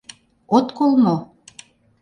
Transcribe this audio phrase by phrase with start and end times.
[0.55, 1.15] От кол мо?